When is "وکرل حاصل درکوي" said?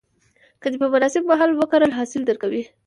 1.53-2.63